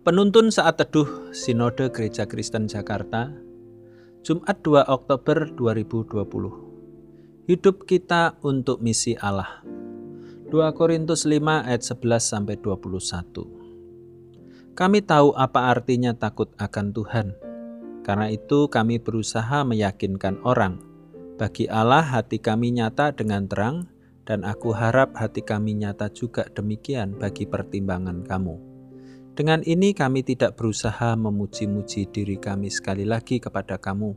[0.00, 3.36] Penuntun saat teduh Sinode Gereja Kristen Jakarta
[4.24, 9.60] Jumat 2 Oktober 2020 Hidup kita untuk misi Allah.
[10.48, 17.36] 2 Korintus 5 ayat 11 sampai 21 Kami tahu apa artinya takut akan Tuhan.
[18.00, 20.80] Karena itu kami berusaha meyakinkan orang
[21.36, 23.92] Bagi Allah hati kami nyata dengan terang
[24.24, 28.69] dan aku harap hati kami nyata juga demikian bagi pertimbangan kamu.
[29.40, 34.12] Dengan ini kami tidak berusaha memuji-muji diri kami sekali lagi kepada kamu,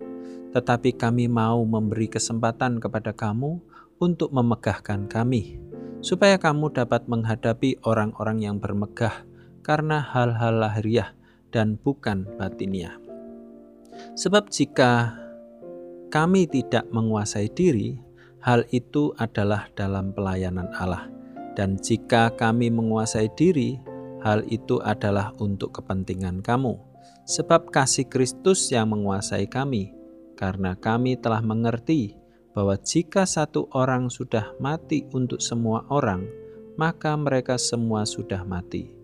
[0.51, 3.55] tetapi kami mau memberi kesempatan kepada kamu
[4.03, 5.63] untuk memegahkan kami,
[6.03, 9.23] supaya kamu dapat menghadapi orang-orang yang bermegah
[9.63, 11.15] karena hal-hal lahiriah
[11.55, 12.99] dan bukan batiniah.
[14.19, 15.15] Sebab jika
[16.11, 17.95] kami tidak menguasai diri,
[18.43, 21.07] hal itu adalah dalam pelayanan Allah.
[21.55, 23.92] Dan jika kami menguasai diri,
[24.23, 26.79] hal itu adalah untuk kepentingan kamu.
[27.27, 29.91] Sebab kasih Kristus yang menguasai kami,
[30.39, 32.15] karena kami telah mengerti
[32.55, 36.23] bahwa jika satu orang sudah mati untuk semua orang,
[36.79, 38.95] maka mereka semua sudah mati.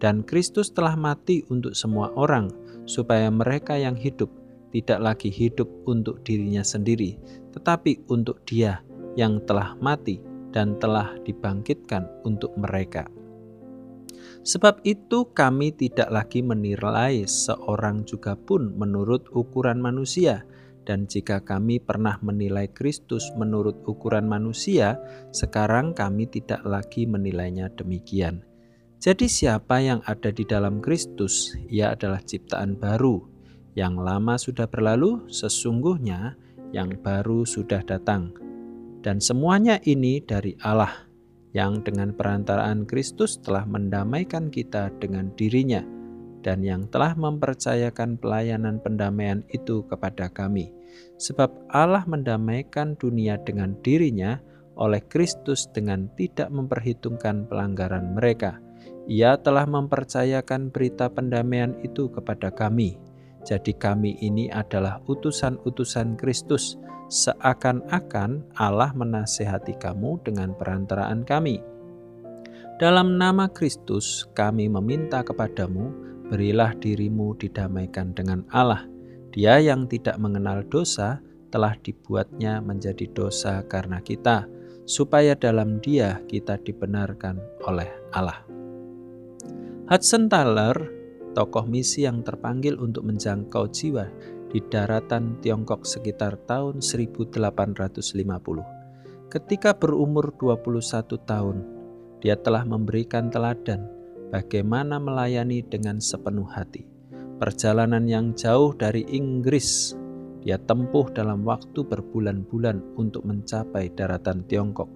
[0.00, 2.48] Dan Kristus telah mati untuk semua orang,
[2.88, 4.32] supaya mereka yang hidup
[4.70, 7.18] tidak lagi hidup untuk dirinya sendiri,
[7.52, 8.80] tetapi untuk Dia
[9.18, 10.22] yang telah mati
[10.54, 13.06] dan telah dibangkitkan untuk mereka.
[14.46, 20.46] Sebab itu, kami tidak lagi menilai seorang juga pun menurut ukuran manusia,
[20.88, 24.96] dan jika kami pernah menilai Kristus menurut ukuran manusia,
[25.30, 28.42] sekarang kami tidak lagi menilainya demikian.
[29.00, 33.24] Jadi, siapa yang ada di dalam Kristus, ia adalah ciptaan baru
[33.78, 36.34] yang lama sudah berlalu, sesungguhnya
[36.74, 38.34] yang baru sudah datang.
[39.00, 41.09] Dan semuanya ini dari Allah
[41.50, 45.82] yang dengan perantaraan Kristus telah mendamaikan kita dengan dirinya
[46.40, 50.72] dan yang telah mempercayakan pelayanan pendamaian itu kepada kami.
[51.20, 54.40] Sebab Allah mendamaikan dunia dengan dirinya
[54.80, 58.56] oleh Kristus dengan tidak memperhitungkan pelanggaran mereka.
[59.10, 62.96] Ia telah mempercayakan berita pendamaian itu kepada kami
[63.40, 66.76] jadi kami ini adalah utusan-utusan Kristus,
[67.10, 71.58] seakan-akan Allah menasehati kamu dengan perantaraan kami.
[72.78, 75.90] Dalam nama Kristus kami meminta kepadamu,
[76.30, 78.86] berilah dirimu didamaikan dengan Allah.
[79.34, 84.46] Dia yang tidak mengenal dosa telah dibuatnya menjadi dosa karena kita,
[84.86, 88.40] supaya dalam dia kita dibenarkan oleh Allah.
[89.90, 90.78] Hudson Taylor
[91.34, 94.06] tokoh misi yang terpanggil untuk menjangkau jiwa
[94.50, 99.30] di daratan Tiongkok sekitar tahun 1850.
[99.30, 101.62] Ketika berumur 21 tahun,
[102.18, 103.86] dia telah memberikan teladan
[104.34, 106.82] bagaimana melayani dengan sepenuh hati.
[107.40, 109.96] Perjalanan yang jauh dari Inggris
[110.40, 114.88] dia tempuh dalam waktu berbulan-bulan untuk mencapai daratan Tiongkok.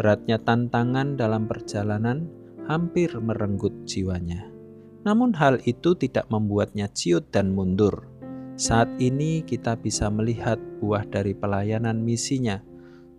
[0.00, 2.24] Beratnya tantangan dalam perjalanan
[2.64, 4.48] hampir merenggut jiwanya.
[5.04, 8.08] Namun hal itu tidak membuatnya ciut dan mundur.
[8.58, 12.58] Saat ini kita bisa melihat buah dari pelayanan misinya.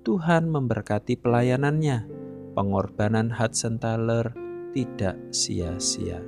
[0.04, 2.20] Tuhan memberkati pelayanannya.
[2.60, 4.36] Pengorbanan Hudson Taylor
[4.76, 6.20] tidak sia-sia.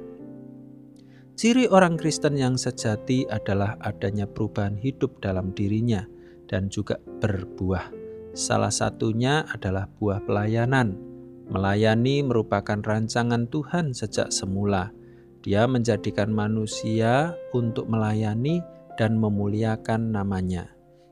[1.35, 6.07] Ciri orang Kristen yang sejati adalah adanya perubahan hidup dalam dirinya
[6.47, 7.91] dan juga berbuah.
[8.31, 10.95] Salah satunya adalah buah pelayanan.
[11.51, 14.95] Melayani merupakan rancangan Tuhan sejak semula
[15.41, 18.61] dia menjadikan manusia untuk melayani
[18.95, 20.71] dan memuliakan namanya.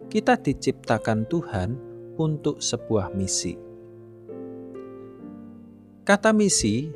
[0.09, 1.69] Kita diciptakan Tuhan
[2.19, 3.55] untuk sebuah misi.
[6.03, 6.89] Kata misi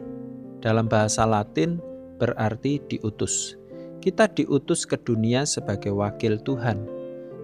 [0.59, 1.77] dalam bahasa Latin
[2.17, 3.53] berarti diutus.
[4.01, 6.87] Kita diutus ke dunia sebagai wakil Tuhan.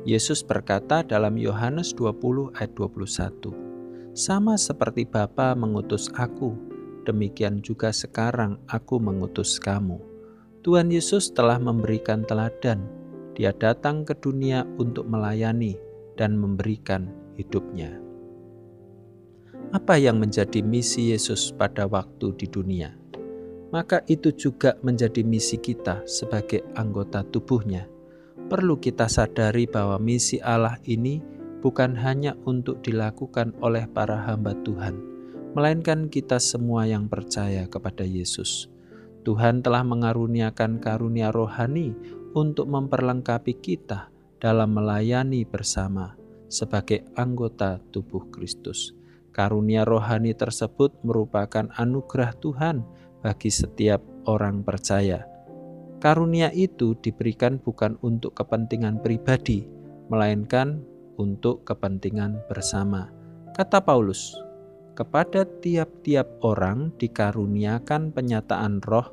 [0.08, 3.54] Yesus berkata dalam Yohanes 20 ayat 21,
[4.16, 6.56] "Sama seperti Bapa mengutus aku,
[7.08, 10.00] demikian juga sekarang aku mengutus kamu.
[10.66, 12.99] Tuhan Yesus telah memberikan teladan.
[13.40, 15.80] Dia datang ke dunia untuk melayani
[16.20, 17.08] dan memberikan
[17.40, 17.96] hidupnya.
[19.72, 22.92] Apa yang menjadi misi Yesus pada waktu di dunia?
[23.72, 27.88] Maka itu juga menjadi misi kita sebagai anggota tubuhnya.
[28.52, 31.24] Perlu kita sadari bahwa misi Allah ini
[31.64, 35.00] bukan hanya untuk dilakukan oleh para hamba Tuhan,
[35.56, 38.68] melainkan kita semua yang percaya kepada Yesus.
[39.24, 41.94] Tuhan telah mengaruniakan karunia rohani
[42.34, 44.10] untuk memperlengkapi kita
[44.40, 46.16] dalam melayani bersama
[46.50, 48.94] sebagai anggota tubuh Kristus.
[49.30, 52.84] Karunia rohani tersebut merupakan anugerah Tuhan
[53.22, 55.24] bagi setiap orang percaya.
[56.00, 59.68] Karunia itu diberikan bukan untuk kepentingan pribadi,
[60.08, 60.82] melainkan
[61.20, 63.12] untuk kepentingan bersama.
[63.52, 64.32] Kata Paulus,
[64.96, 69.08] kepada tiap-tiap orang dikaruniakan penyataan roh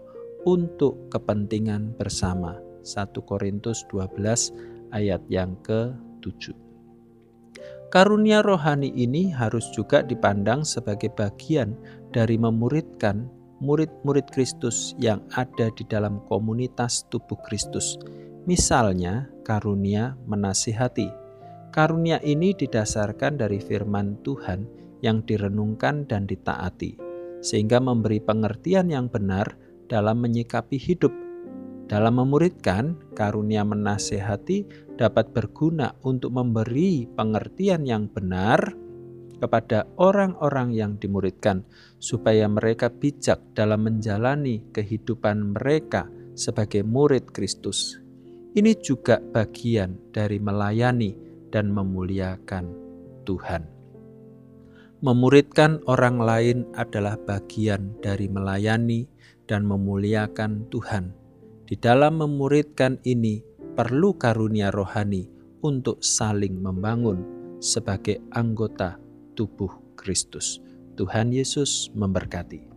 [0.46, 2.54] untuk kepentingan bersama.
[2.86, 6.54] 1 Korintus 12 ayat yang ke-7.
[7.90, 11.74] Karunia rohani ini harus juga dipandang sebagai bagian
[12.14, 13.26] dari memuridkan
[13.62, 17.96] murid-murid Kristus yang ada di dalam komunitas tubuh Kristus.
[18.44, 21.08] Misalnya, karunia menasihati.
[21.74, 24.66] Karunia ini didasarkan dari firman Tuhan
[25.02, 26.96] yang direnungkan dan ditaati,
[27.42, 29.56] sehingga memberi pengertian yang benar
[29.86, 31.25] dalam menyikapi hidup.
[31.86, 34.66] Dalam memuridkan, karunia menasehati
[34.98, 38.58] dapat berguna untuk memberi pengertian yang benar
[39.38, 41.62] kepada orang-orang yang dimuridkan,
[42.02, 48.02] supaya mereka bijak dalam menjalani kehidupan mereka sebagai murid Kristus.
[48.56, 51.14] Ini juga bagian dari melayani
[51.52, 52.64] dan memuliakan
[53.28, 53.62] Tuhan.
[55.04, 59.04] Memuridkan orang lain adalah bagian dari melayani
[59.44, 61.25] dan memuliakan Tuhan.
[61.66, 63.42] Di dalam memuridkan ini
[63.74, 65.26] perlu karunia rohani
[65.66, 67.26] untuk saling membangun
[67.58, 69.02] sebagai anggota
[69.34, 70.62] tubuh Kristus.
[70.94, 72.75] Tuhan Yesus memberkati.